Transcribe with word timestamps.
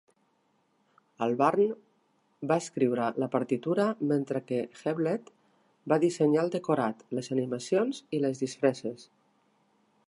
Albarn 1.25 1.75
va 2.51 2.57
escriure 2.63 3.09
la 3.23 3.27
partitura 3.35 3.85
mentre 4.13 4.41
que 4.51 4.63
Hewlett 4.79 5.31
va 5.93 6.01
dissenyar 6.07 6.43
el 6.47 6.51
decorat, 6.59 7.07
les 7.19 7.33
animacions 7.39 8.03
i 8.19 8.23
les 8.25 8.45
disfresses. 8.47 9.07